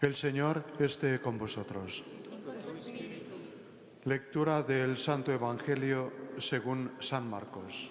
El 0.00 0.16
Señor 0.16 0.64
esté 0.78 1.20
con 1.20 1.36
vosotros. 1.36 2.02
Lectura 4.04 4.62
del 4.62 4.96
Santo 4.96 5.30
Evangelio 5.30 6.32
según 6.38 6.96
San 7.00 7.28
Marcos. 7.28 7.90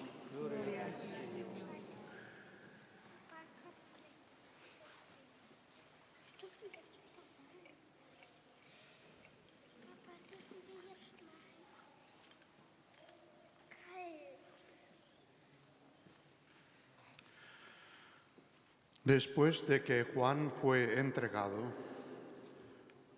Después 19.04 19.64
de 19.66 19.82
que 19.84 20.02
Juan 20.12 20.52
fue 20.60 20.98
entregado, 20.98 21.90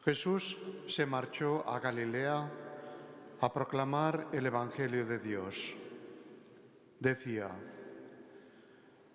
Jesús 0.05 0.59
se 0.89 1.07
marchó 1.07 1.69
a 1.69 1.79
Galilea 1.79 2.51
a 3.41 3.53
proclamar 3.53 4.29
el 4.33 4.47
Evangelio 4.47 5.07
de 5.07 5.21
Dios. 5.21 5.75
Decía, 6.99 7.51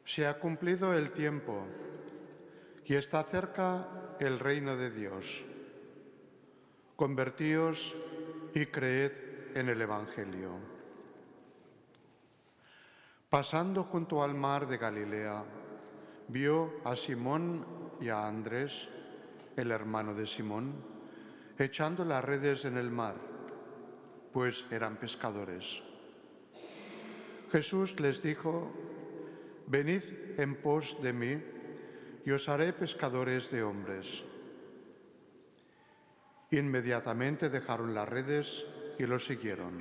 se 0.06 0.26
ha 0.26 0.40
cumplido 0.40 0.94
el 0.94 1.12
tiempo 1.12 1.66
y 2.86 2.96
está 2.96 3.24
cerca 3.24 4.16
el 4.20 4.40
reino 4.40 4.78
de 4.78 4.90
Dios. 4.90 5.44
Convertíos 6.96 7.94
y 8.54 8.68
creed 8.68 9.12
en 9.56 9.68
el 9.68 9.82
Evangelio. 9.82 10.52
Pasando 13.30 13.84
junto 13.84 14.24
al 14.24 14.36
mar 14.36 14.68
de 14.68 14.78
Galilea, 14.78 15.44
vio 16.30 16.76
a 16.86 16.96
Simón 16.96 17.66
y 18.00 18.08
a 18.08 18.26
Andrés, 18.26 18.88
el 19.58 19.72
hermano 19.72 20.14
de 20.14 20.26
Simón, 20.26 20.74
echando 21.58 22.06
las 22.06 22.24
redes 22.24 22.64
en 22.66 22.78
el 22.78 22.92
mar, 22.92 23.16
pues 24.32 24.66
eran 24.72 24.98
pescadores. 24.98 25.82
Jesús 27.52 28.00
les 28.00 28.22
dijo, 28.22 28.72
venid 29.66 30.04
en 30.38 30.56
pos 30.56 31.02
de 31.02 31.12
mí 31.12 31.44
y 32.24 32.32
os 32.32 32.48
haré 32.48 32.72
pescadores 32.72 33.50
de 33.52 33.64
hombres. 33.64 34.24
Inmediatamente 36.52 37.50
dejaron 37.50 37.94
las 37.94 38.08
redes 38.08 38.66
y 39.00 39.06
lo 39.06 39.18
siguieron. 39.18 39.80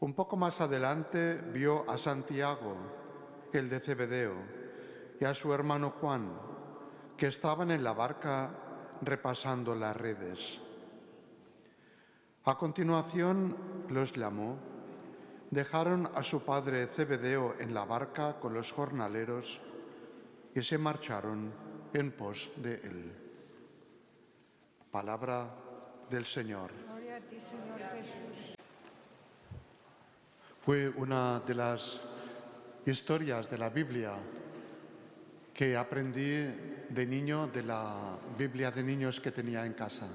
Un 0.00 0.14
poco 0.14 0.36
más 0.36 0.60
adelante 0.60 1.40
vio 1.52 1.88
a 1.88 1.96
Santiago, 1.96 2.76
el 3.52 3.68
de 3.68 3.80
Cebedeo, 3.80 4.34
y 5.20 5.24
a 5.24 5.32
su 5.34 5.52
hermano 5.54 5.90
Juan, 6.00 6.55
que 7.16 7.28
estaban 7.28 7.70
en 7.70 7.82
la 7.82 7.92
barca 7.92 8.50
repasando 9.02 9.74
las 9.74 9.96
redes. 9.96 10.60
A 12.44 12.56
continuación 12.56 13.56
los 13.88 14.12
llamó, 14.12 14.58
dejaron 15.50 16.10
a 16.14 16.22
su 16.22 16.42
padre 16.42 16.86
Cebedeo 16.86 17.56
en 17.58 17.74
la 17.74 17.84
barca 17.84 18.38
con 18.38 18.54
los 18.54 18.72
jornaleros 18.72 19.60
y 20.54 20.62
se 20.62 20.78
marcharon 20.78 21.52
en 21.92 22.12
pos 22.12 22.50
de 22.56 22.74
él. 22.74 23.12
Palabra 24.90 25.48
del 26.10 26.24
Señor. 26.24 26.70
Fue 30.60 30.88
una 30.88 31.40
de 31.40 31.54
las 31.54 32.00
historias 32.84 33.50
de 33.50 33.58
la 33.58 33.70
Biblia 33.70 34.12
que 35.52 35.76
aprendí 35.76 36.75
de 36.88 37.06
niño 37.06 37.48
de 37.48 37.62
la 37.62 38.18
Biblia 38.38 38.70
de 38.70 38.82
niños 38.82 39.20
que 39.20 39.32
tenía 39.32 39.66
en 39.66 39.74
casa. 39.74 40.08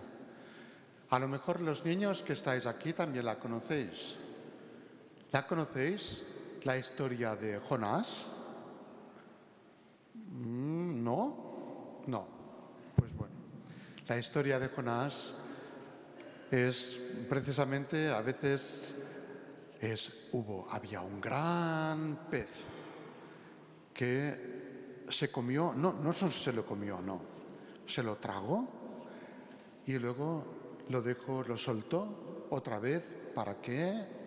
A 1.09 1.19
lo 1.19 1.28
mejor 1.28 1.59
los 1.61 1.83
niños 1.83 2.22
que 2.22 2.33
estáis 2.33 2.66
aquí 2.66 2.94
también 2.94 3.25
la 3.25 3.38
conocéis. 3.38 4.16
¿La 5.31 5.46
conocéis? 5.46 6.23
La 6.63 6.78
historia 6.78 7.35
de 7.35 7.59
Jonás. 7.59 8.25
Mm, 10.13 11.03
¿No? 11.03 12.03
No. 12.07 12.28
Pues 12.96 13.13
bueno. 13.16 13.35
La 14.07 14.17
historia 14.17 14.59
de 14.59 14.69
Jonás 14.69 15.34
es 16.51 17.00
precisamente 17.29 18.09
a 18.09 18.22
veces 18.22 18.94
es 19.79 20.12
hubo 20.34 20.67
había 20.69 21.01
un 21.01 21.22
gran 21.22 22.28
pez 22.29 22.50
que 23.94 24.50
se 25.11 25.31
comió, 25.31 25.73
no 25.73 25.94
no 25.94 26.13
se 26.13 26.53
lo 26.53 26.66
comió, 26.66 27.01
no. 27.01 27.22
Se 27.85 28.01
lo 28.03 28.17
tragó 28.17 28.67
y 29.85 29.97
luego 29.97 30.45
lo 30.89 31.01
dejó, 31.01 31.44
lo 31.44 31.57
soltó 31.57 32.47
otra 32.49 32.79
vez 32.79 33.03
para 33.33 33.59
que 33.61 34.22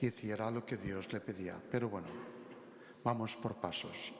hiciera 0.00 0.50
lo 0.50 0.64
que 0.64 0.76
Dios 0.76 1.12
le 1.12 1.20
pedía. 1.20 1.60
Pero 1.70 1.88
bueno, 1.88 2.08
vamos 3.02 3.36
por 3.36 3.56
pasos. 3.56 4.12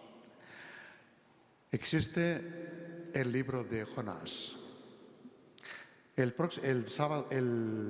Existe 1.71 3.11
el 3.13 3.33
libro 3.33 3.65
de 3.65 3.85
Jonás. 3.85 4.57
El, 6.17 6.33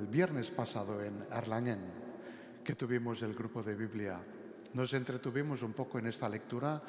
viernes 0.09 0.49
pasado 0.49 1.03
en 1.03 1.25
Arlangen 1.29 1.79
que 2.63 2.73
tuvimos 2.73 3.21
el 3.21 3.35
grupo 3.35 3.61
de 3.61 3.75
Biblia. 3.75 4.19
Nos 4.75 4.91
entretuvimos 4.91 5.63
un 5.63 5.71
poco 5.71 5.99
en 5.99 6.07
esta 6.07 6.27
lectura 6.27 6.83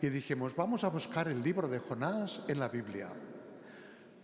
y 0.00 0.08
dijimos, 0.08 0.54
vamos 0.54 0.84
a 0.84 0.88
buscar 0.88 1.26
el 1.26 1.42
libro 1.42 1.66
de 1.66 1.80
Jonás 1.80 2.42
en 2.46 2.60
la 2.60 2.68
Biblia. 2.68 3.10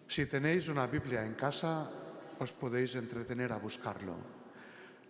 Si 0.06 0.26
tenéis 0.26 0.68
una 0.68 0.86
Biblia 0.86 1.26
en 1.26 1.34
casa, 1.34 1.90
os 2.38 2.52
podéis 2.54 2.94
entretener 2.94 3.50
a 3.50 3.58
buscarlo. 3.58 4.14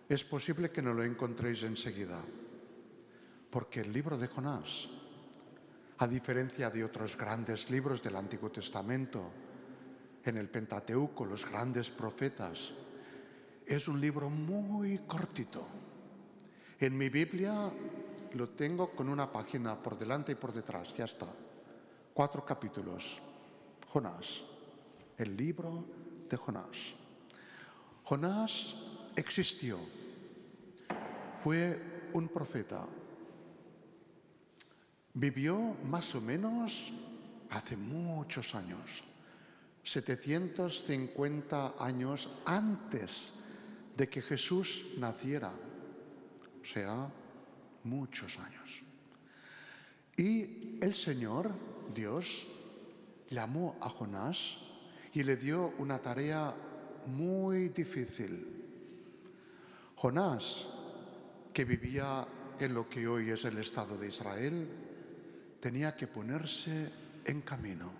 Es 0.09 0.25
posible 0.25 0.71
que 0.71 0.81
no 0.81 0.97
lo 0.97 1.03
encontréis 1.03 1.61
enseguida, 1.61 2.17
porque 3.51 3.81
el 3.81 3.93
libro 3.93 4.17
de 4.17 4.27
Jonás, 4.27 4.89
a 5.99 6.07
diferencia 6.07 6.71
de 6.71 6.83
otros 6.83 7.15
grandes 7.15 7.69
libros 7.69 8.01
del 8.01 8.15
Antiguo 8.15 8.49
Testamento, 8.49 9.29
en 10.25 10.37
el 10.37 10.49
Pentateuco, 10.49 11.23
los 11.23 11.45
grandes 11.45 11.91
profetas, 11.91 12.73
es 13.63 13.87
un 13.87 14.01
libro 14.01 14.27
muy 14.27 15.05
cortito. 15.05 15.90
En 16.81 16.97
mi 16.97 17.09
Biblia 17.09 17.71
lo 18.33 18.49
tengo 18.49 18.89
con 18.95 19.07
una 19.07 19.31
página 19.31 19.79
por 19.79 19.99
delante 19.99 20.31
y 20.31 20.35
por 20.35 20.51
detrás, 20.51 20.91
ya 20.97 21.05
está. 21.05 21.27
Cuatro 22.11 22.43
capítulos. 22.43 23.21
Jonás, 23.87 24.41
el 25.15 25.37
libro 25.37 25.85
de 26.27 26.35
Jonás. 26.37 26.75
Jonás 28.03 28.75
existió, 29.15 29.77
fue 31.43 32.09
un 32.13 32.27
profeta, 32.29 32.87
vivió 35.13 35.75
más 35.83 36.15
o 36.15 36.21
menos 36.21 36.91
hace 37.51 37.77
muchos 37.77 38.55
años, 38.55 39.03
750 39.83 41.75
años 41.77 42.27
antes 42.43 43.33
de 43.95 44.09
que 44.09 44.23
Jesús 44.23 44.83
naciera, 44.97 45.53
sea, 46.63 47.09
muchos 47.83 48.37
años. 48.39 48.83
Y 50.17 50.77
el 50.81 50.93
Señor, 50.93 51.51
Dios, 51.93 52.47
llamó 53.29 53.77
a 53.81 53.89
Jonás 53.89 54.57
y 55.13 55.23
le 55.23 55.35
dio 55.35 55.73
una 55.77 55.99
tarea 55.99 56.53
muy 57.07 57.69
difícil. 57.69 58.63
Jonás, 59.95 60.67
que 61.53 61.65
vivía 61.65 62.27
en 62.59 62.73
lo 62.73 62.87
que 62.87 63.07
hoy 63.07 63.29
es 63.29 63.45
el 63.45 63.57
Estado 63.57 63.97
de 63.97 64.07
Israel, 64.07 64.69
tenía 65.59 65.95
que 65.95 66.07
ponerse 66.07 66.91
en 67.25 67.41
camino 67.41 67.91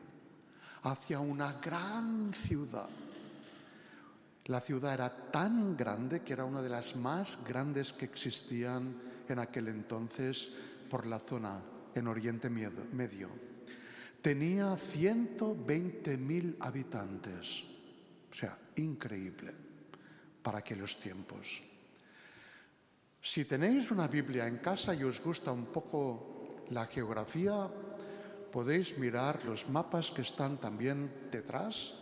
hacia 0.84 1.20
una 1.20 1.54
gran 1.54 2.34
ciudad 2.34 2.90
la 4.46 4.60
ciudad 4.62 4.94
era 4.94 5.10
tan 5.32 5.78
grande 5.78 6.22
que 6.22 6.34
era 6.34 6.46
una 6.46 6.62
de 6.62 6.70
las 6.70 6.96
más 6.96 7.40
grandes 7.46 7.94
que 7.94 8.06
existían 8.06 8.96
en 9.28 9.40
aquel 9.40 9.68
entonces 9.68 10.50
por 10.90 11.06
la 11.06 11.20
zona 11.20 11.62
en 11.94 12.08
Oriente 12.08 12.50
Medio. 12.50 13.30
Tenía 14.22 14.76
120.000 14.76 16.58
habitantes, 16.60 17.64
o 18.32 18.34
sea, 18.34 18.58
increíble 18.76 19.54
para 20.42 20.60
aquellos 20.60 21.00
tiempos. 21.00 21.64
Si 23.22 23.46
tenéis 23.46 23.92
una 23.92 24.08
Biblia 24.08 24.48
en 24.48 24.58
casa 24.58 24.96
y 24.96 25.04
os 25.04 25.22
gusta 25.22 25.52
un 25.52 25.68
poco 25.68 26.66
la 26.70 26.86
geografía, 26.88 27.70
podéis 28.52 28.98
mirar 28.98 29.46
los 29.46 29.70
mapas 29.70 30.12
que 30.12 30.24
están 30.24 30.60
también 30.60 31.30
detrás 31.32 32.01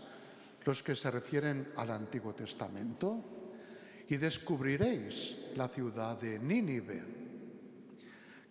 los 0.65 0.83
que 0.83 0.95
se 0.95 1.09
refieren 1.11 1.73
al 1.75 1.91
Antiguo 1.91 2.33
Testamento, 2.33 3.23
y 4.09 4.17
descubriréis 4.17 5.37
la 5.55 5.67
ciudad 5.67 6.19
de 6.19 6.39
Nínive, 6.39 7.03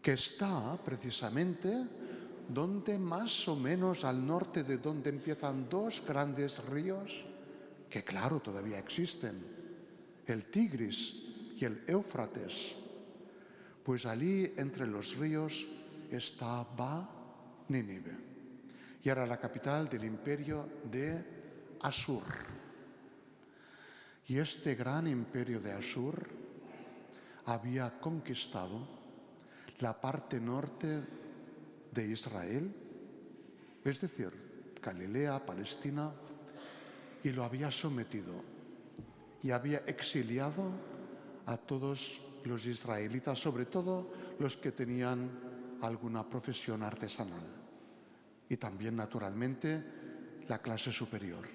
que 0.00 0.12
está 0.12 0.78
precisamente 0.84 1.84
donde 2.49 2.96
más 2.96 3.49
o 3.49 3.56
menos 3.56 4.05
al 4.05 4.25
norte 4.25 4.62
de 4.62 4.78
donde 4.78 5.10
empiezan 5.10 5.69
dos 5.69 6.02
grandes 6.06 6.64
ríos, 6.64 7.26
que 7.90 8.05
claro, 8.05 8.40
todavía 8.40 8.78
existen, 8.78 9.43
el 10.26 10.44
Tigris 10.44 11.14
y 11.56 11.64
el 11.64 11.82
Éufrates. 11.87 12.75
Pues 13.82 14.06
allí 14.06 14.52
entre 14.56 14.87
los 14.87 15.16
ríos 15.16 15.66
estaba 16.10 17.10
Nínive 17.69 18.28
y 19.02 19.08
era 19.08 19.26
la 19.26 19.38
capital 19.38 19.88
del 19.88 20.05
imperio 20.05 20.69
de 20.90 21.38
Asur. 21.83 22.25
Y 24.27 24.39
este 24.39 24.75
gran 24.75 25.07
imperio 25.07 25.61
de 25.61 25.73
Asur 25.73 26.29
había 27.47 27.99
conquistado 27.99 28.87
la 29.79 29.99
parte 29.99 30.41
norte 30.41 31.03
de 31.93 32.07
Israel, 32.07 32.75
es 33.85 34.01
decir, 34.01 34.77
Galilea, 34.83 35.45
Palestina, 35.45 36.13
y 37.23 37.31
lo 37.31 37.45
había 37.45 37.71
sometido 37.71 38.45
y 39.43 39.51
había 39.51 39.79
exiliado 39.87 40.71
a 41.47 41.57
todos 41.57 42.21
los 42.45 42.67
israelitas, 42.67 43.39
sobre 43.39 43.67
todo 43.67 44.13
los 44.39 44.57
que 44.57 44.73
tenían 44.73 45.31
alguna 45.81 46.29
profesión 46.29 46.83
artesanal 46.83 47.47
y 48.49 48.57
también, 48.57 48.97
naturalmente, 48.97 49.83
la 50.49 50.59
clase 50.61 50.93
superior. 50.93 51.47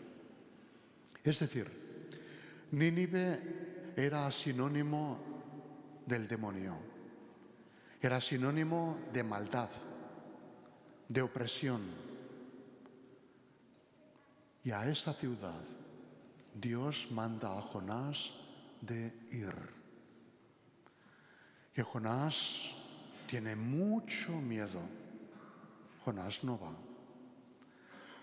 Es 1.24 1.40
decir, 1.40 1.84
Nínive 2.72 3.94
era 3.96 4.30
sinónimo 4.32 5.20
del 6.06 6.28
demonio, 6.28 6.76
era 8.02 8.20
sinónimo 8.20 8.98
de 9.14 9.24
maldad, 9.24 9.70
de 11.08 11.22
opresión. 11.22 11.82
Y 14.64 14.72
a 14.72 14.90
esa 14.90 15.14
ciudad 15.14 15.62
Dios 16.54 17.08
manda 17.12 17.58
a 17.58 17.62
Jonás 17.62 18.32
de 18.82 19.14
ir. 19.32 19.54
Y 21.76 21.82
Jonás 21.82 22.72
tiene 23.28 23.56
mucho 23.56 24.34
miedo. 24.34 24.82
Jonás 26.04 26.44
no 26.44 26.60
va. 26.60 26.76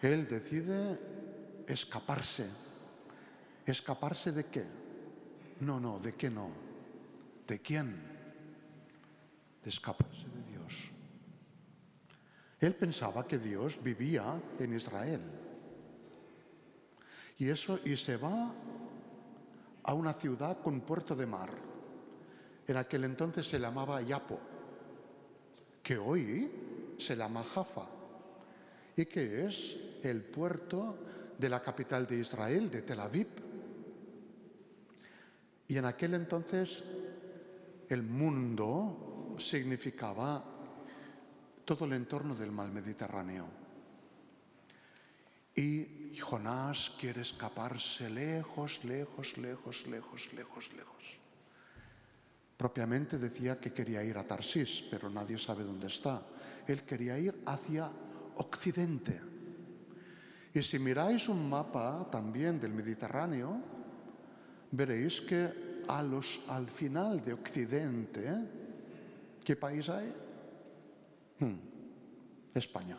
Él 0.03 0.29
decide 0.29 0.99
escaparse. 1.67 2.49
¿Escaparse 3.71 4.33
de 4.33 4.47
qué? 4.47 4.65
No, 5.61 5.79
no, 5.79 6.01
¿de 6.01 6.15
qué 6.15 6.29
no? 6.29 6.51
¿De 7.47 7.61
quién? 7.61 8.03
De 9.63 9.71
escaparse 9.71 10.27
de 10.29 10.43
Dios. 10.51 10.91
Él 12.59 12.75
pensaba 12.75 13.27
que 13.27 13.39
Dios 13.39 13.81
vivía 13.81 14.41
en 14.59 14.75
Israel. 14.75 15.21
Y 17.39 17.49
eso 17.49 17.79
y 17.85 17.97
se 17.97 18.17
va 18.17 18.53
a 19.85 19.95
una 19.95 20.15
ciudad 20.15 20.61
con 20.61 20.81
puerto 20.81 21.15
de 21.15 21.27
mar. 21.27 21.51
En 22.67 22.77
aquel 22.77 23.05
entonces 23.05 23.47
se 23.47 23.59
llamaba 23.59 24.03
Yapo, 24.03 24.39
que 25.83 25.97
hoy 25.97 26.97
se 26.99 27.17
llama 27.17 27.45
Jaffa 27.45 27.87
y 28.97 29.07
que 29.07 29.47
es 29.47 29.77
el 30.03 30.23
puerto 30.23 30.99
de 31.39 31.49
la 31.49 31.63
capital 31.63 32.07
de 32.07 32.19
Israel, 32.19 32.69
de 32.69 32.83
Tel 32.83 33.01
Aviv. 33.01 33.50
Y 35.71 35.79
en 35.79 35.85
aquel 35.85 36.15
entonces 36.15 36.83
el 37.89 38.03
mundo 38.03 39.37
significaba 39.39 40.45
todo 41.65 41.85
el 41.85 41.93
entorno 41.93 42.35
del 42.35 42.51
mar 42.51 42.73
Mediterráneo. 42.73 43.47
Y 45.55 46.19
Jonás 46.19 46.91
quiere 46.99 47.21
escaparse 47.21 48.11
lejos, 48.11 48.85
lejos, 48.85 49.39
lejos, 49.39 49.87
lejos, 49.87 50.33
lejos, 50.33 50.73
lejos. 50.75 51.19
Propiamente 52.57 53.17
decía 53.19 53.61
que 53.61 53.73
quería 53.73 54.03
ir 54.03 54.19
a 54.19 54.27
Tarsis, 54.27 54.83
pero 54.91 55.09
nadie 55.09 55.39
sabe 55.39 55.63
dónde 55.63 55.87
está. 55.87 56.21
Él 56.67 56.83
quería 56.83 57.17
ir 57.17 57.45
hacia 57.47 57.89
Occidente. 58.39 59.21
Y 60.53 60.63
si 60.65 60.81
miráis 60.81 61.29
un 61.29 61.49
mapa 61.49 62.09
también 62.11 62.59
del 62.59 62.73
Mediterráneo, 62.73 63.79
veréis 64.73 65.21
que 65.21 65.83
a 65.89 66.03
los, 66.03 66.41
al 66.49 66.69
final 66.69 67.21
de 67.25 67.33
Occidente, 67.33 68.47
¿qué 69.45 69.57
país 69.57 69.89
hay? 69.89 70.15
Hmm. 71.41 71.59
España, 72.55 72.99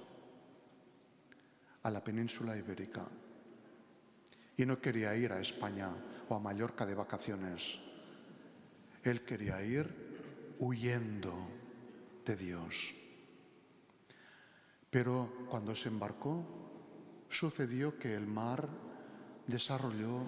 a 1.83 1.91
la 1.91 2.03
península 2.03 2.57
ibérica. 2.57 3.07
Y 4.57 4.65
no 4.65 4.79
quería 4.79 5.15
ir 5.15 5.31
a 5.31 5.39
España 5.39 5.94
o 6.29 6.35
a 6.35 6.39
Mallorca 6.39 6.85
de 6.85 6.95
vacaciones. 6.95 7.79
Él 9.03 9.21
quería 9.21 9.63
ir 9.63 9.89
huyendo 10.59 11.33
de 12.25 12.35
Dios. 12.35 12.94
Pero 14.89 15.47
cuando 15.50 15.74
se 15.74 15.89
embarcó, 15.89 16.45
sucedió 17.29 17.97
que 17.97 18.13
el 18.13 18.27
mar 18.27 18.67
desarrolló 19.47 20.27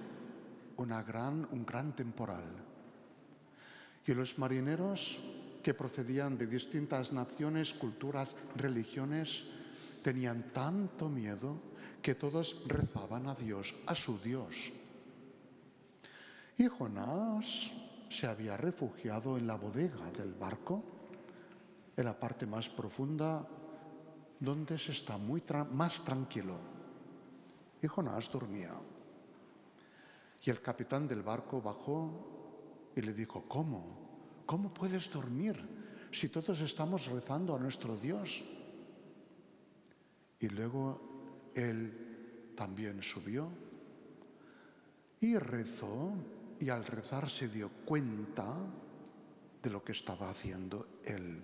una 0.77 1.03
gran, 1.03 1.47
un 1.51 1.65
gran 1.65 1.95
temporal. 1.95 2.43
Y 4.05 4.13
los 4.13 4.37
marineros 4.37 5.21
que 5.63 5.73
procedían 5.73 6.37
de 6.37 6.47
distintas 6.47 7.13
naciones, 7.13 7.73
culturas, 7.73 8.35
religiones, 8.55 9.45
tenían 10.01 10.51
tanto 10.51 11.09
miedo 11.09 11.57
que 12.01 12.15
todos 12.15 12.61
rezaban 12.67 13.27
a 13.27 13.35
Dios, 13.35 13.73
a 13.87 13.95
su 13.95 14.19
Dios. 14.19 14.73
Y 16.57 16.67
Jonás 16.67 17.71
se 18.09 18.27
había 18.27 18.57
refugiado 18.57 19.37
en 19.37 19.47
la 19.47 19.55
bodega 19.55 20.11
del 20.11 20.33
barco, 20.33 20.83
en 21.95 22.05
la 22.05 22.19
parte 22.19 22.45
más 22.45 22.69
profunda, 22.69 23.47
donde 24.39 24.77
se 24.77 24.91
está 24.91 25.17
muy 25.17 25.41
más 25.71 26.03
tranquilo. 26.03 26.57
Y 27.81 27.87
Jonás 27.87 28.29
dormía. 28.29 28.71
Y 30.43 30.49
el 30.49 30.61
capitán 30.61 31.07
del 31.07 31.23
barco 31.23 31.61
bajó 31.61 32.91
y 32.95 33.01
le 33.01 33.13
dijo, 33.13 33.45
¿cómo? 33.47 34.43
¿Cómo 34.45 34.69
puedes 34.69 35.09
dormir 35.09 35.55
si 36.11 36.27
todos 36.27 36.59
estamos 36.59 37.05
rezando 37.05 37.55
a 37.55 37.59
nuestro 37.59 37.95
Dios? 37.95 38.43
Y 40.39 40.49
luego 40.49 40.99
él 41.55 42.51
también 42.55 43.01
subió 43.01 43.47
y 45.21 45.37
rezó 45.37 46.11
y 46.59 46.69
al 46.69 46.85
rezar 46.85 47.29
se 47.29 47.47
dio 47.47 47.69
cuenta 47.85 48.53
de 49.61 49.69
lo 49.69 49.81
que 49.81 49.93
estaba 49.93 50.29
haciendo 50.29 50.99
él, 51.05 51.41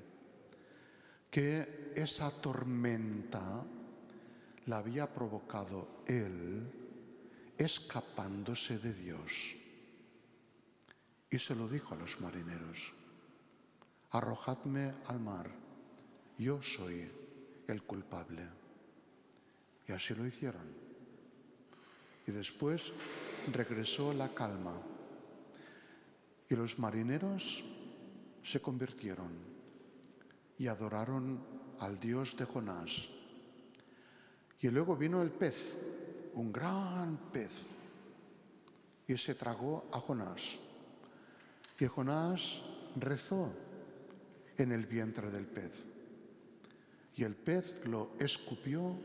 que 1.31 1.93
esa 1.95 2.29
tormenta 2.41 3.63
la 4.65 4.77
había 4.77 5.11
provocado 5.13 6.03
él 6.05 6.78
escapándose 7.59 8.79
de 8.79 8.93
Dios. 8.93 9.55
Y 11.29 11.37
se 11.37 11.53
lo 11.53 11.67
dijo 11.67 11.93
a 11.93 11.97
los 11.97 12.19
marineros, 12.21 12.93
arrojadme 14.11 14.93
al 15.05 15.19
mar, 15.19 15.51
yo 16.37 16.61
soy 16.61 17.07
el 17.67 17.83
culpable. 17.83 18.47
Y 19.87 19.91
así 19.91 20.15
lo 20.15 20.25
hicieron. 20.25 20.65
Y 22.25 22.31
después 22.31 22.93
regresó 23.51 24.13
la 24.13 24.33
calma. 24.33 24.81
Y 26.49 26.55
los 26.55 26.79
marineros 26.79 27.63
se 28.41 28.61
convirtieron 28.61 29.31
y 30.57 30.67
adoraron 30.67 31.43
al 31.79 31.99
Dios 31.99 32.37
de 32.37 32.45
Jonás. 32.45 33.09
Y 34.61 34.69
luego 34.69 34.95
vino 34.95 35.21
el 35.21 35.31
pez, 35.31 35.77
un 36.33 36.51
gran 36.51 37.17
pez, 37.31 37.67
y 39.07 39.17
se 39.17 39.35
tragó 39.35 39.85
a 39.91 39.99
Jonás 39.99 40.59
que 41.79 41.87
Jonás 41.87 42.61
rezó 42.97 43.53
en 44.57 44.73
el 44.73 44.85
vientre 44.85 45.31
del 45.31 45.45
pez. 45.45 45.85
Y 47.15 47.23
el 47.23 47.37
pez 47.37 47.85
lo 47.85 48.11
escupió 48.19 48.97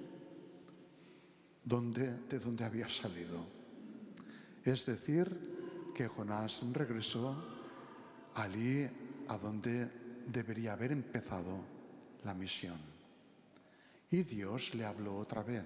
donde, 1.62 2.18
de 2.28 2.40
donde 2.40 2.64
había 2.64 2.88
salido. 2.88 3.46
Es 4.64 4.86
decir, 4.86 5.92
que 5.94 6.08
Jonás 6.08 6.64
regresó 6.72 7.36
allí 8.34 8.88
a 9.28 9.38
donde 9.38 9.88
debería 10.26 10.72
haber 10.72 10.90
empezado 10.90 11.60
la 12.24 12.34
misión. 12.34 12.80
Y 14.10 14.24
Dios 14.24 14.74
le 14.74 14.84
habló 14.84 15.16
otra 15.16 15.44
vez. 15.44 15.64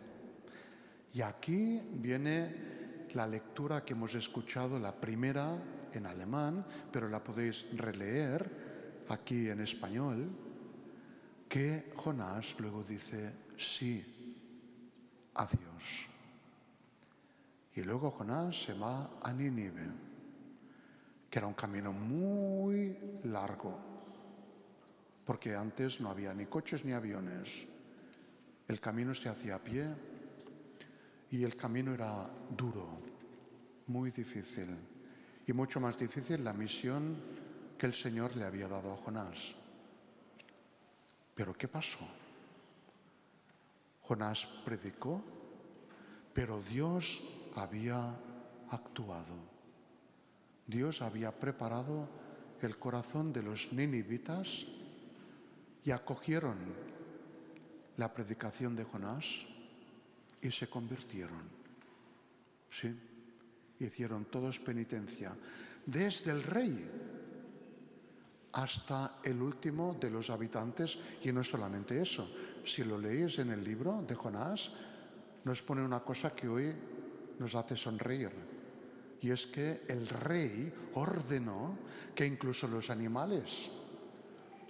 Y 1.15 1.23
aquí 1.23 1.81
viene 1.95 3.07
la 3.15 3.27
lectura 3.27 3.85
que 3.85 3.95
hemos 3.95 4.15
escuchado, 4.15 4.79
la 4.79 4.93
primera 4.93 5.57
en 5.93 6.07
alemán, 6.07 6.65
pero 6.93 7.09
la 7.09 7.23
podéis 7.23 7.67
releer 7.77 9.05
aquí 9.09 9.49
en 9.49 9.61
español, 9.61 10.29
que 11.49 11.93
Jonás 11.97 12.57
luego 12.59 12.85
dice 12.85 13.33
sí 13.57 14.05
a 15.35 15.47
Dios. 15.47 16.09
Y 17.75 17.83
luego 17.83 18.11
Jonás 18.11 18.65
se 18.65 18.75
va 18.75 19.19
a 19.23 19.33
Nínive, 19.33 19.87
que 21.31 21.39
era 21.39 21.47
un 21.47 21.55
camino 21.55 21.93
muy 21.93 23.21
largo, 23.25 23.79
porque 25.25 25.55
antes 25.55 26.01
no 26.01 26.11
había 26.11 26.35
ni 26.35 26.47
coches 26.47 26.85
ni 26.85 26.93
aviones. 26.93 27.67
El 28.67 28.81
camino 28.81 29.15
se 29.15 29.29
hacía 29.29 29.55
a 29.55 29.63
pie 29.63 29.95
y 31.31 31.45
el 31.45 31.57
camino 31.57 31.93
era 31.93 32.29
duro, 32.57 33.01
muy 33.87 34.11
difícil, 34.11 34.69
y 35.47 35.53
mucho 35.53 35.81
más 35.81 35.99
difícil 35.99 36.43
la 36.43 36.53
misión 36.53 37.17
que 37.77 37.87
el 37.87 37.95
Señor 37.95 38.37
le 38.37 38.45
había 38.45 38.69
dado 38.69 38.93
a 38.93 38.97
Jonás. 38.97 39.55
Pero 41.35 41.55
¿qué 41.55 41.69
pasó? 41.69 42.07
Jonás 44.03 44.47
predicó, 44.65 45.23
pero 46.33 46.63
Dios 46.63 47.23
había 47.55 48.15
actuado. 48.71 49.35
Dios 50.67 51.03
había 51.03 51.33
preparado 51.33 52.09
el 52.61 52.79
corazón 52.79 53.33
de 53.33 53.43
los 53.43 53.73
ninivitas 53.73 54.67
y 55.85 55.91
acogieron 55.91 56.57
la 57.97 58.13
predicación 58.13 58.75
de 58.77 58.85
Jonás 58.85 59.47
y 60.43 60.51
se 60.51 60.69
convirtieron. 60.69 61.43
Sí, 62.71 62.95
hicieron 63.81 64.27
todos 64.27 64.59
penitencia, 64.61 65.35
desde 65.87 66.33
el 66.33 66.43
rey 66.43 66.91
hasta 68.53 69.21
el 69.23 69.41
último 69.41 69.97
de 70.01 70.11
los 70.11 70.31
habitantes, 70.31 70.99
y 71.23 71.33
no 71.33 71.45
solamente 71.45 72.01
eso, 72.01 72.29
si 72.65 72.83
lo 72.85 72.99
leéis 72.99 73.39
en 73.39 73.51
el 73.51 73.63
libro 73.63 74.03
de 74.07 74.15
Jonás, 74.15 74.71
nos 75.45 75.63
pone 75.63 75.83
una 75.83 76.01
cosa 76.01 76.35
que 76.35 76.49
hoy 76.49 76.75
nos 77.39 77.55
hace 77.55 77.77
sonreír, 77.77 78.31
y 79.21 79.31
es 79.31 79.47
que 79.47 79.83
el 79.89 80.09
rey 80.09 80.73
ordenó 80.95 81.79
que 82.15 82.27
incluso 82.27 82.67
los 82.69 82.91
animales, 82.91 83.71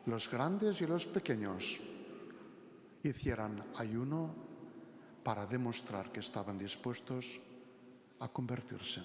los 0.06 0.30
grandes 0.30 0.80
y 0.80 0.86
los 0.86 1.06
pequeños, 1.06 1.80
hicieran 3.02 3.64
ayuno 3.76 4.47
para 5.22 5.46
demostrar 5.46 6.10
que 6.12 6.20
estaban 6.20 6.58
dispuestos 6.58 7.40
a 8.20 8.28
convertirse. 8.28 9.02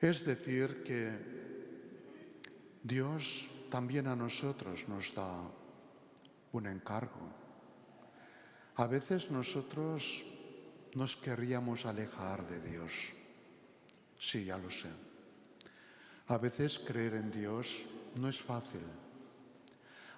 Es 0.00 0.24
decir, 0.24 0.82
que 0.84 1.10
Dios 2.82 3.48
también 3.70 4.06
a 4.06 4.16
nosotros 4.16 4.86
nos 4.88 5.12
da 5.14 5.42
un 6.52 6.66
encargo. 6.66 7.28
A 8.76 8.86
veces 8.86 9.30
nosotros 9.30 10.24
nos 10.94 11.16
querríamos 11.16 11.84
alejar 11.84 12.46
de 12.46 12.60
Dios. 12.60 13.12
Sí, 14.18 14.44
ya 14.44 14.56
lo 14.56 14.70
sé. 14.70 14.88
A 16.28 16.38
veces 16.38 16.78
creer 16.78 17.14
en 17.14 17.30
Dios 17.30 17.84
no 18.14 18.28
es 18.28 18.40
fácil. 18.40 18.82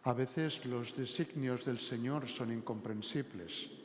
A 0.04 0.12
veces 0.12 0.64
los 0.66 0.96
designios 0.96 1.64
del 1.64 1.78
Señor 1.78 2.28
son 2.28 2.52
incomprensibles. 2.52 3.79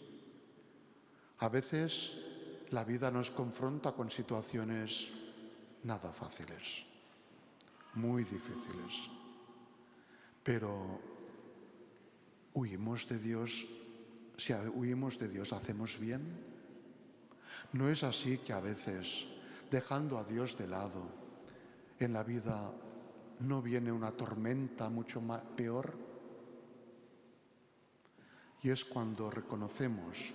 A 1.40 1.50
veces 1.50 2.14
la 2.72 2.84
vida 2.84 3.12
nos 3.12 3.32
confronta 3.32 3.92
con 3.92 4.10
situaciones 4.10 5.10
nada 5.84 6.12
fáciles 6.12 6.86
muy 7.96 8.24
difíciles. 8.24 9.10
Pero 10.44 11.00
huimos 12.54 13.08
de 13.08 13.20
Dios, 13.20 13.66
si 14.38 14.54
huimos 14.54 15.18
de 15.18 15.28
Dios, 15.28 15.54
¿hacemos 15.54 16.00
bien? 16.00 16.22
¿No 17.74 17.90
es 17.90 18.04
así 18.04 18.38
que 18.40 18.54
a 18.54 18.60
veces, 18.60 19.26
dejando 19.72 20.20
a 20.20 20.24
Dios 20.24 20.58
de 20.58 20.68
lado, 20.68 21.10
en 22.00 22.14
la 22.14 22.24
vida 22.24 22.72
no 23.40 23.62
viene 23.62 23.92
una 23.92 24.12
tormenta 24.12 24.90
mucho 24.90 25.22
más, 25.22 25.42
peor? 25.56 25.98
Y 28.62 28.70
es 28.70 28.84
cuando 28.84 29.30
reconocemos 29.32 30.34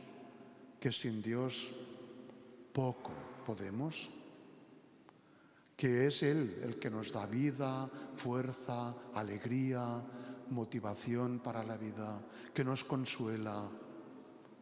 que 0.81 0.91
sin 0.91 1.21
Dios 1.21 1.71
poco 2.73 3.13
podemos 3.47 4.11
que 5.81 6.07
es 6.07 6.23
Él 6.23 6.61
el 6.63 6.79
que 6.79 6.91
nos 6.91 7.11
da 7.11 7.25
vida, 7.25 7.89
fuerza, 8.15 8.93
alegría, 9.15 10.03
motivación 10.51 11.41
para 11.41 11.65
la 11.65 11.79
vida, 11.79 12.21
que 12.53 12.63
nos 12.63 12.85
consuela, 12.85 13.65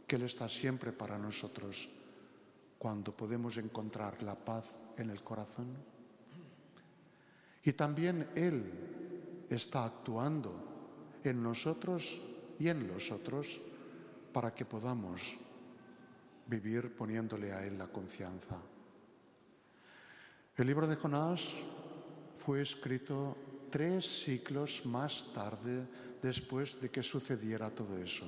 que 0.07 0.15
Él 0.15 0.23
está 0.23 0.49
siempre 0.49 0.93
para 0.93 1.19
nosotros 1.19 1.91
cuando 2.79 3.11
podemos 3.11 3.57
encontrar 3.57 4.23
la 4.23 4.37
paz 4.37 4.65
en 4.97 5.11
el 5.11 5.21
corazón. 5.25 5.75
Y 7.65 7.73
también 7.73 8.31
Él 8.37 9.47
está 9.51 9.87
actuando 9.87 11.19
en 11.25 11.43
nosotros 11.43 12.21
y 12.61 12.69
en 12.69 12.87
los 12.87 13.11
otros 13.11 13.61
para 14.33 14.55
que 14.55 14.65
podamos 14.65 15.35
vivir 16.49 16.95
poniéndole 16.97 17.53
a 17.53 17.65
Él 17.65 17.79
la 17.79 17.87
confianza. 17.87 18.57
El 20.57 20.67
libro 20.67 20.87
de 20.87 20.97
Jonás 20.97 21.55
fue 22.39 22.63
escrito 22.63 23.37
tres 23.71 24.23
siglos 24.23 24.85
más 24.87 25.33
tarde 25.33 25.87
después 26.21 26.81
de 26.81 26.91
que 26.91 27.03
sucediera 27.03 27.71
todo 27.71 27.97
eso, 27.99 28.27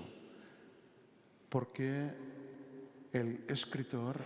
porque 1.49 2.11
el 3.13 3.45
escritor 3.49 4.21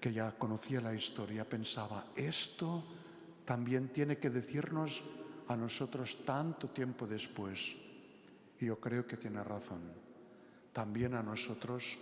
que 0.00 0.12
ya 0.12 0.32
conocía 0.38 0.80
la 0.80 0.94
historia 0.94 1.46
pensaba, 1.46 2.06
esto 2.14 2.84
también 3.44 3.88
tiene 3.88 4.18
que 4.18 4.30
decirnos 4.30 5.02
a 5.48 5.56
nosotros 5.56 6.24
tanto 6.24 6.68
tiempo 6.68 7.06
después. 7.06 7.76
Y 8.60 8.66
yo 8.66 8.80
creo 8.80 9.06
que 9.06 9.16
tiene 9.16 9.42
razón. 9.44 9.80
También 10.72 11.14
a 11.14 11.22
nosotros, 11.22 11.98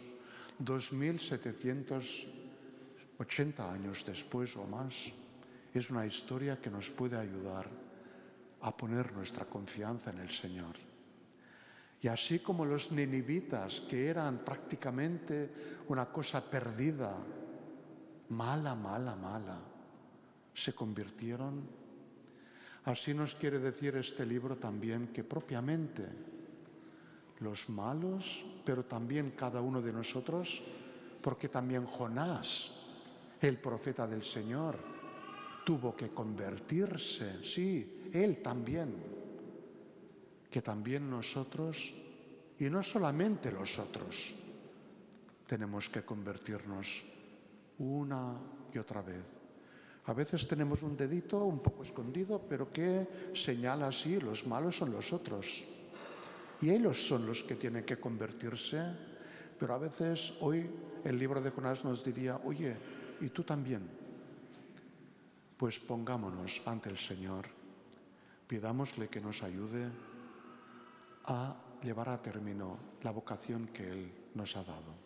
2700 0.59 2.29
80 3.19 3.73
años 3.73 4.05
después 4.05 4.57
o 4.57 4.65
más, 4.67 4.95
es 5.73 5.91
una 5.91 6.07
historia 6.07 6.61
que 6.61 6.71
nos 6.71 6.91
puede 6.91 7.17
ayudar 7.17 7.69
a 8.63 8.77
poner 8.77 9.13
nuestra 9.13 9.45
confianza 9.45 10.11
en 10.11 10.19
el 10.19 10.31
Señor. 10.31 10.77
Y 12.01 12.09
así 12.09 12.41
como 12.41 12.65
los 12.65 12.93
ninivitas, 12.93 13.81
que 13.81 14.09
eran 14.09 14.45
prácticamente 14.45 15.83
una 15.89 16.07
cosa 16.07 16.43
perdida, 16.43 17.17
mala, 18.31 18.75
mala, 18.75 19.17
mala, 19.17 19.61
se 20.53 20.73
convirtieron, 20.75 21.63
así 22.85 23.15
nos 23.15 23.35
quiere 23.35 23.59
decir 23.59 23.97
este 23.97 24.27
libro 24.27 24.57
también 24.57 25.09
que 25.09 25.25
propiamente 25.25 26.05
los 27.45 27.69
malos, 27.69 28.45
pero 28.65 28.85
también 28.85 29.33
cada 29.37 29.61
uno 29.61 29.83
de 29.83 29.93
nosotros, 29.93 30.63
porque 31.21 31.49
también 31.49 31.85
Jonás 31.85 32.73
el 33.41 33.59
profeta 33.59 34.07
del 34.07 34.25
Señor 34.25 34.79
tuvo 35.65 35.95
que 35.95 36.09
convertirse, 36.11 37.45
sí, 37.45 38.09
él 38.13 38.39
también, 38.39 38.95
que 40.51 40.63
también 40.63 41.09
nosotros, 41.09 41.93
y 42.59 42.65
no 42.65 42.83
solamente 42.83 43.53
los 43.53 43.79
otros, 43.79 44.35
tenemos 45.47 45.91
que 45.91 46.03
convertirnos 46.03 47.05
una 47.79 48.35
y 48.73 48.79
otra 48.79 49.03
vez. 49.03 49.25
A 50.07 50.13
veces 50.13 50.47
tenemos 50.47 50.83
un 50.83 50.97
dedito 50.97 51.45
un 51.45 51.61
poco 51.61 51.83
escondido, 51.83 52.41
pero 52.49 52.71
que 52.71 53.33
señala 53.35 53.89
así, 53.89 54.21
los 54.21 54.47
malos 54.47 54.77
son 54.77 54.93
los 54.93 55.13
otros. 55.13 55.65
Y 56.61 56.71
ellos 56.71 57.07
son 57.07 57.27
los 57.27 57.43
que 57.43 57.57
tienen 57.57 57.85
que 57.85 57.99
convertirse. 57.99 58.83
Pero 59.59 59.75
a 59.75 59.79
veces 59.79 60.33
hoy 60.41 60.69
el 61.05 61.19
libro 61.19 61.41
de 61.41 61.51
Jonás 61.51 61.85
nos 61.85 62.05
diría, 62.05 62.41
oye, 62.45 62.77
y 63.21 63.29
tú 63.29 63.43
también. 63.43 63.83
Pues 65.57 65.79
pongámonos 65.79 66.63
ante 66.67 66.91
el 66.91 66.99
Señor, 66.99 67.47
pidámosle 68.47 69.09
que 69.09 69.21
nos 69.21 69.43
ayude 69.43 69.89
a 71.27 71.57
llevar 71.83 72.09
a 72.09 72.21
término 72.21 72.79
la 73.03 73.13
vocación 73.13 73.69
que 73.69 73.91
Él 73.91 74.13
nos 74.35 74.57
ha 74.57 74.65
dado. 74.65 75.04